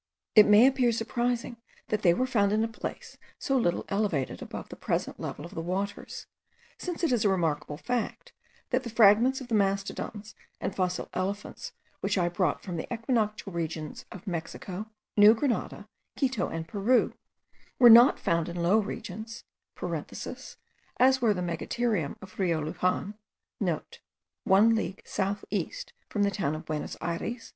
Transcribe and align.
It 0.33 0.47
may 0.47 0.65
appear 0.65 0.91
surprising 0.91 1.57
that 1.89 2.01
they 2.01 2.11
were 2.15 2.25
found 2.25 2.51
in 2.51 2.63
a 2.63 2.67
place 2.67 3.19
so 3.37 3.55
little 3.55 3.85
elevated 3.87 4.41
above 4.41 4.69
the 4.69 4.75
present 4.75 5.19
level 5.19 5.45
of 5.45 5.53
the 5.53 5.61
waters; 5.61 6.25
since 6.79 7.03
it 7.03 7.11
is 7.11 7.23
a 7.23 7.29
remarkable 7.29 7.77
fact, 7.77 8.33
that 8.71 8.81
the 8.81 8.89
fragments 8.89 9.41
of 9.41 9.47
the 9.47 9.53
mastodons 9.53 10.33
and 10.59 10.73
fossil 10.75 11.07
elephants 11.13 11.73
which 11.99 12.17
I 12.17 12.29
brought 12.29 12.63
from 12.63 12.77
the 12.77 12.91
equinoctial 12.91 13.53
regions 13.53 14.05
of 14.11 14.25
Mexico, 14.25 14.87
New 15.17 15.35
Grenada, 15.35 15.87
Quito, 16.17 16.47
and 16.47 16.67
Peru, 16.67 17.13
were 17.77 17.87
not 17.87 18.17
found 18.19 18.49
in 18.49 18.55
low 18.63 18.79
regions 18.79 19.43
(as 20.97 21.21
were 21.21 21.33
the 21.35 21.43
megatherium 21.43 22.15
of 22.23 22.39
Rio 22.39 22.59
Luxan* 22.59 23.13
(* 23.81 24.43
One 24.45 24.73
league 24.73 25.03
south 25.05 25.45
east 25.51 25.93
from 26.09 26.23
the 26.23 26.31
town 26.31 26.55
of 26.55 26.65
Buenos 26.65 26.97
Ayres.) 27.01 27.49